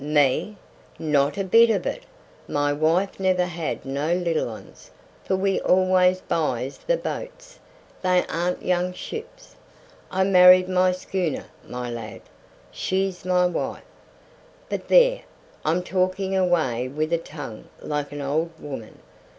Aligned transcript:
"Me? 0.03 0.57
Not 0.97 1.37
a 1.37 1.43
bit 1.43 1.69
of 1.69 1.85
it. 1.85 2.01
My 2.47 2.73
wife 2.73 3.19
never 3.19 3.45
had 3.45 3.85
no 3.85 4.15
little 4.15 4.49
'uns, 4.49 4.89
for 5.23 5.35
we 5.35 5.61
always 5.61 6.21
buys 6.21 6.79
the 6.79 6.97
boats, 6.97 7.59
they 8.01 8.25
arn't 8.27 8.65
young 8.65 8.93
ships. 8.93 9.57
I 10.09 10.23
married 10.23 10.67
my 10.67 10.91
schooner, 10.91 11.45
my 11.67 11.91
lad; 11.91 12.21
she's 12.71 13.25
my 13.25 13.45
wife. 13.45 13.83
But 14.69 14.87
there, 14.87 15.21
I'm 15.63 15.83
talking 15.83 16.35
away 16.35 16.87
with 16.87 17.13
a 17.13 17.19
tongue 17.19 17.65
like 17.83 18.11
an 18.11 18.21
old 18.21 18.59
woman. 18.59 18.97